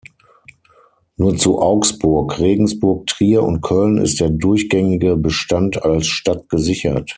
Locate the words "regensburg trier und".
2.39-3.61